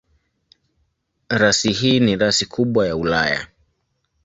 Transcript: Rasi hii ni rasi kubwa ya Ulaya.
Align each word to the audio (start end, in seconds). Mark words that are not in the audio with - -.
Rasi 1.29 1.71
hii 1.71 1.99
ni 1.99 2.15
rasi 2.15 2.45
kubwa 2.45 2.87
ya 2.87 2.95
Ulaya. 2.95 3.47